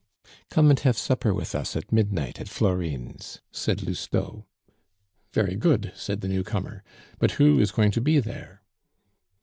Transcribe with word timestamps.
"Come 0.49 0.71
and 0.71 0.79
have 0.79 0.97
supper 0.97 1.31
with 1.31 1.53
us 1.53 1.75
at 1.75 1.91
midnight, 1.91 2.41
at 2.41 2.49
Florine's," 2.49 3.39
said 3.51 3.83
Lousteau. 3.83 4.47
"Very 5.31 5.55
good," 5.55 5.91
said 5.95 6.21
the 6.21 6.27
newcomer. 6.27 6.83
"But 7.19 7.33
who 7.33 7.59
is 7.59 7.69
going 7.69 7.91
to 7.91 8.01
be 8.01 8.19
there?" 8.19 8.63